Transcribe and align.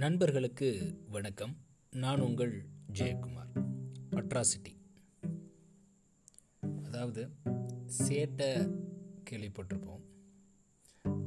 நண்பர்களுக்கு 0.00 0.98
வணக்கம். 1.08 1.56
நான் 1.90 2.20
உங்கள் 2.20 2.66
ஜெயக்குமார். 2.92 3.64
அட்ராசிட்டி. 4.10 4.72
அதாவது 6.84 7.28
சேட்டை 7.98 8.76
கேள்விப்பட்டிருப்போம். 9.30 10.04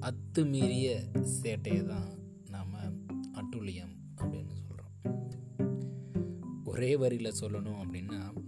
அத்துமீறிய 0.00 1.02
சேட்டையை 1.42 1.86
தான் 1.86 2.18
நாம் 2.50 2.74
அட்டுழியம் 3.32 3.96
அப்படின்னு 4.16 4.52
சொல்கிறோம் 4.52 4.94
ஒரே 6.64 6.96
வரியில் 6.96 7.38
சொல்லணும் 7.40 7.80
அப்படின்னா 7.84 8.44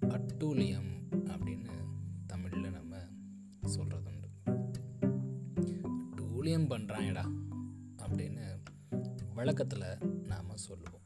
அட்டூழியம் 0.00 0.92
அப்படின்னு 1.12 1.70
தமிழில் 2.26 2.70
நம்ம 2.70 2.96
சொல்கிறது 3.64 4.10
உண்டு 4.10 4.28
அட்டூழியம் 5.88 6.70
பண்ணுறாங்கடா 6.70 7.26
அப்படின்னு 7.96 8.62
வழக்கத்தில் 9.34 9.98
நாம் 10.26 10.56
சொல்லுவோம். 10.56 11.02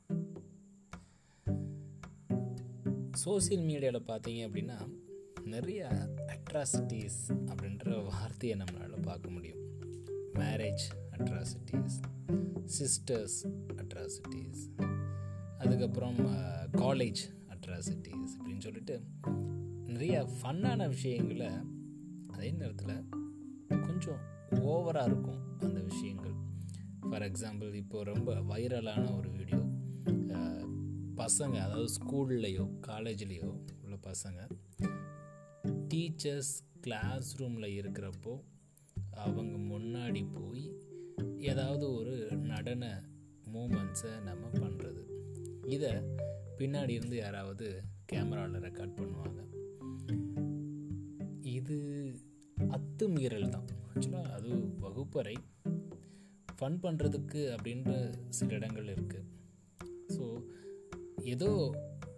சோசியல் 3.24 3.64
மீடியாவில் 3.68 4.09
பார்த்தீங்க 4.10 4.41
அப்படின்னா 4.48 4.78
நிறைய 5.45 5.88
அட்ராசிட்டிஸ் 6.27 7.23
அப்படின்ற 7.28 8.04
வார்த்தையை 8.04 8.59
நம்மளால் 8.59 9.02
பார்க்க 9.02 9.30
முடியும். 9.30 9.59
மேரேஜ் 10.34 10.84
அட்ராசிட்டிஸ் 11.18 11.96
சிஸ்டர்ஸ் 12.64 13.38
அட்ராசிட்டிஸ் 13.77 14.84
அதுக்கப்புறம் 15.59 16.18
காலேஜ் 16.73 17.23
அட்ராசிட்டிஸ் 17.48 18.34
அப்படின்னு 18.38 18.60
சொல்லிட்டு 18.60 19.02
நிறைய 19.87 20.29
ஃபன்னான 20.42 20.88
விஷயங்களை 20.88 21.51
அதே 22.29 22.51
நேரத்தில் 22.51 23.09
கொஞ்சம் 23.68 24.20
ஓவராக 24.51 25.06
இருக்கும் 25.06 25.59
அந்த 25.59 25.80
விஷயங்கள். 25.80 26.35
ஃபார் 27.01 27.23
எக்ஸாம்பிள் 27.23 27.74
இப்போ 27.74 28.02
ரொம்ப 28.02 28.35
வைரலான 28.35 29.16
ஒரு 29.16 29.30
வீடியோ 29.30 29.60
பசங்க 31.16 31.57
அதாவது 31.60 31.88
ஸ்கூல்லையோ 31.99 32.65
காலேஜ்லேயோ 32.87 33.51
உள்ள 33.82 33.96
பசங்க 34.07 34.41
டீச்சர்ஸ் 35.88 36.54
கிளாஸ் 36.80 37.37
ரூமில் 37.37 37.82
இருக்கிறப்போ 37.82 38.35
அவங்க 39.10 39.59
முன்னாடி 39.74 40.23
போய் 40.32 40.66
ஏதாவது 41.38 41.95
ஒரு 41.95 42.37
நடன 42.37 43.04
மூமெண்ட்ஸை 43.52 44.13
நம்ம 44.23 44.45
பண்ணுறது 44.52 45.02
இதை 45.66 45.93
பின்னாடி 46.59 46.91
இருந்து 46.91 47.16
யாராவது 47.16 47.82
கேமராவில் 48.13 48.65
ரெக்கார்ட் 48.65 48.99
பண்ணுவாங்க. 48.99 49.41
இது 51.41 51.76
அத்துமீறல் 52.59 53.49
தான் 53.49 53.69
ஆக்சுவலாக 53.88 54.32
அது 54.32 54.51
வகுப்பறை. 54.80 55.37
ஃபன் 56.59 56.80
பண்ணுறதுக்கு 56.82 57.56
அப்படின்ற 57.56 57.90
சில 58.28 58.54
இடங்கள் 58.54 58.84
இருக்குது 58.84 59.26
ஸோ 60.16 60.24
ஏதோ 61.24 61.51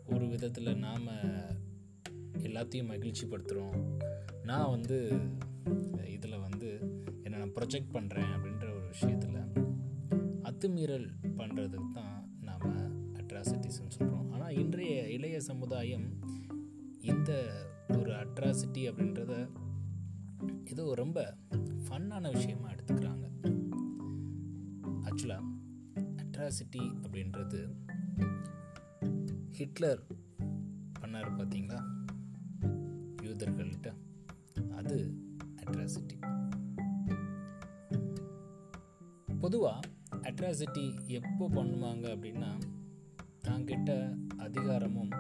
ஒரு 0.06 0.27
விதத்தில் 0.28 0.78
நாம் 0.78 1.08
எல்லாத்தையும் 2.42 2.86
மகிழ்ச்சி 2.86 3.27
படுத்துகிறோம் 3.27 3.77
நான் 4.42 4.70
வந்து 4.70 4.98
இதில் 6.08 6.38
வந்து 6.38 6.68
என்னை 7.22 7.38
நான் 7.38 7.55
ப்ரொஜெக்ட் 7.55 7.94
பண்ணுறேன் 7.94 8.30
அப்படின்ற 8.34 8.66
ஒரு 8.74 8.86
விஷயத்தில் 8.86 9.36
அத்துமீறல் 10.42 11.08
பண்ணுறதுக்கு 11.36 11.91
தான் 11.92 12.16
நாம் 12.41 12.66
அட்ராசிட்டிஸ்ன்னு 13.14 13.96
சொல்கிறோம் 13.98 14.30
ஆனால் 14.33 14.56
இன்றைய 14.56 15.08
இளைய 15.08 15.41
சமுதாயம் 15.41 16.08
இந்த 17.02 17.30
ஒரு 17.98 18.12
அட்ராசிட்டி 18.14 18.83
அப்படின்றத 18.91 19.34
ஏதோ 20.64 20.94
ரொம்ப 20.94 21.18
ஃபன்னான 21.86 22.30
விஷயமாக 22.30 22.74
எடுத்துக்கிறாங்க. 22.74 23.27
ஆக்சுவலாக 25.21 25.49
அட்ராசிட்டி 26.17 26.83
அப்படின்றது 27.03 27.58
ஹிட்லர் 29.51 30.01
பண்ணார் 31.01 31.29
பார்த்தீங்களா? 31.39 31.81
யூதர்கள்கிட்ட 33.23 33.91
அது 34.70 34.97
அட்ராசிட்டி. 35.57 36.17
பொதுவாக 39.41 39.89
அட்ராசிட்டி 40.23 40.86
எப்போ 41.09 41.48
பண்ணுவாங்க 41.48 42.07
அப்படின்னா 42.14 42.51
தாங்கிட்ட 43.42 44.17
அதிகாரமும் 44.39 45.13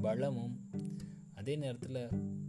பலமும் 0.00 0.56
அதே 1.34 1.56
நேரத்தில் 1.56 2.02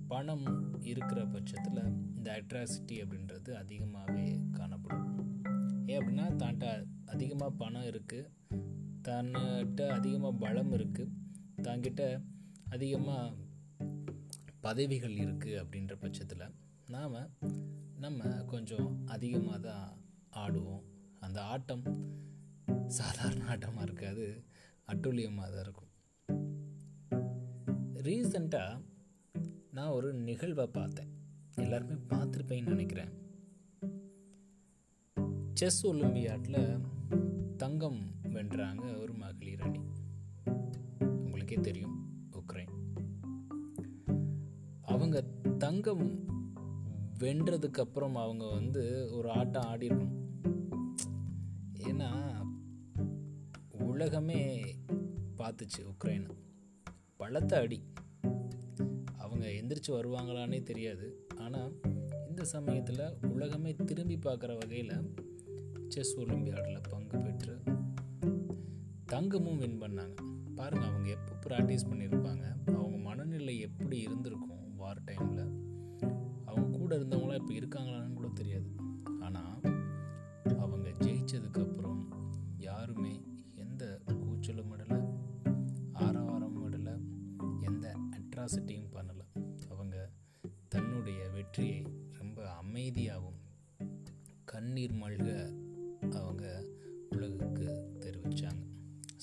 பணம் 0.07 0.47
இருக்கிற 0.81 1.25
பட்சத்தில் 1.25 1.83
இந்த 2.15 2.41
அட்ராசிட்டி 2.41 2.97
அப்படின்றது 3.03 3.51
அதிகமாகவே 3.53 4.27
ஏன் 5.95 6.01
அப்படின்னா 6.01 6.25
தான்ட்ட 6.41 6.67
அதிகமாக 7.05 7.51
பணம் 7.51 7.87
இருக்குது 7.89 8.29
தன்கிட்ட 9.07 9.87
அதிகமாக 9.87 10.39
பலம் 10.43 10.71
இருக்குது 10.71 11.13
தாங்கிட்ட 11.65 12.03
அதிகமாக 12.69 13.35
பதவிகள் 14.59 15.15
இருக்குது 15.15 15.59
அப்படின்ற 15.61 15.93
பட்சத்தில் 15.95 16.53
நாம் 16.85 17.17
நம்ம 18.03 18.29
கொஞ்சம் 18.45 19.05
அதிகமாக 19.05 19.59
தான் 19.67 19.87
ஆடுவோம். 20.29 20.83
அந்த 21.19 21.41
ஆட்டம் 21.43 21.85
சாதாரண 22.87 23.43
ஆட்டமாக 23.45 23.81
இருக்காது. 23.81 24.45
அட்டுழியமாக 24.91 25.47
தான் 25.51 25.63
இருக்கும். 25.65 25.91
ரீசண்டாக 28.07 28.81
நான் 29.71 29.95
ஒரு 29.97 30.13
நிகழ்வை 30.13 30.67
பார்த்தேன். 30.79 31.13
எல்லாருமே 31.55 31.95
பார்த்துருப்பேன்னு 32.13 32.75
நினைக்கிறேன். 32.75 33.13
செஸ் 35.55 35.87
ஒலிம்பியாட்டில் 35.87 36.81
தங்கம் 37.57 37.99
வென்றாங்க 38.23 38.99
ஒரு 39.01 39.13
மகளிர் 39.13 39.61
அணி. 39.61 39.79
உங்களுக்கே 40.99 41.55
தெரியும் 41.55 42.09
உக்ரைன். 42.31 42.69
அவங்க 44.81 45.21
தங்கம் 45.57 46.25
வென்றதுக்கு 47.19 47.79
அப்புறம் 47.79 48.15
அவங்க 48.15 48.49
வந்து 48.49 49.09
ஒரு 49.11 49.29
ஆட்டம் 49.29 49.63
ஆடிடணும் 49.63 50.27
ஏன்னா 51.73 52.41
உலகமே 53.69 54.63
பார்த்துச்சு 55.37 55.77
உக்ரைனை. 55.77 56.29
பலத்த 57.17 57.57
அடி. 57.57 57.83
அவங்க 59.17 59.47
எந்திரிச்சு 59.47 59.87
வருவாங்களான்னே 59.87 60.63
தெரியாது. 60.63 61.27
ஆனால் 61.37 61.79
இந்த 62.29 62.43
சமயத்தில் 62.43 63.13
உலகமே 63.21 63.75
திரும்பி 63.75 64.15
பார்க்குற 64.15 64.57
வகையில் 64.59 65.23
செஸ் 65.93 66.19
ஒலிம்பியாடில் 66.19 66.87
பங்கு 66.89 67.17
பெற்று 67.17 67.53
தங்கமும் 69.05 69.57
வின் 69.57 69.81
பண்ணாங்க. 69.81 70.15
பாருங்கள் 70.55 70.89
அவங்க 70.89 71.09
எப்போ 71.09 71.33
ப்ராக்டிஸ் 71.45 71.87
பண்ணியிருப்பாங்க 71.89 72.45
அவங்க 72.73 72.97
மனநிலை 72.97 73.59
எப்படி 73.59 73.97
இருந்திருக்கும் 73.99 74.75
வார் 74.75 75.01
டைமில் 75.03 75.43
அவங்க 76.45 76.77
கூட 76.77 76.91
இருந்தவங்களாம் 76.97 77.41
இப்போ 77.41 77.53
இருக்காங்களான்னு 77.53 78.13
கூட 78.13 78.29
தெரியாது. 78.33 78.69
ஆனால் 79.19 79.61
அவங்க 80.63 80.89
ஜெயிச்சதுக்கப்புறம் 81.05 82.01
யாருமே 82.57 83.13
எந்த 83.55 83.83
கூச்சலும் 84.07 84.71
விடலை 84.71 84.99
ஆரவாரம் 86.05 86.57
விடலை 86.63 86.95
எந்த 87.61 87.85
அட்ராசிட்டியும் 88.17 88.93
பண்ணலை. 88.95 89.27
அவங்க 89.69 89.95
தன்னுடைய 90.67 91.21
வெற்றியை 91.29 91.81
ரொம்ப 92.19 92.39
அமைதியாகவும் 92.63 93.41
கண்ணீர் 94.51 94.99
மல்க 95.03 95.29
அவங்க 96.01 96.63
உலகுக்கு 97.09 97.67
தெரிவித்தாங்க 97.99 98.63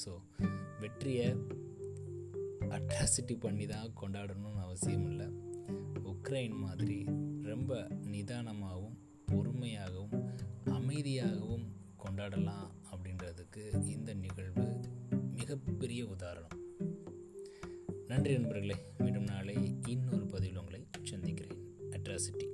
ஸோ 0.05 0.13
வெற்றியை 0.81 1.37
அட்ராசிட்டி 2.69 3.41
பண்ணி 3.41 3.67
தான் 3.67 3.95
கொண்டாடணும்னு 4.03 4.63
அவசியம் 4.67 5.07
இல்லை. 5.11 5.27
உக்ரைன் 6.05 6.57
மாதிரி 6.57 7.05
ரொம்ப 7.43 7.89
நிதானமாகவும் 8.13 8.97
பொறுமையாகவும் 9.27 10.15
அமைதியாகவும் 10.65 11.67
கொண்டாடலாம் 12.05 12.71
அப்படின்றதுக்கு 12.93 13.89
இந்த 13.89 14.15
நிகழ்வு 14.15 14.67
மிகப்பெரிய 15.35 16.07
உதாரணம். 16.07 16.59
நன்றி 18.07 18.33
நண்பர்களே. 18.39 18.77
மீண்டும் 18.99 19.23
நாளை 19.23 19.57
இன்னொரு 19.87 20.27
பதிவில் 20.27 20.57
உங்களை 20.57 20.87
சந்திக்கிறேன். 21.03 21.61
அட்ராசிட்டி 21.91 22.47